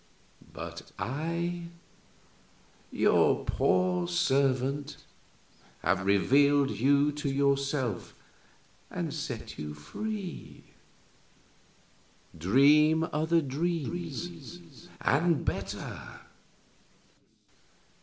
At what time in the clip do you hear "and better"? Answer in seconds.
15.01-16.01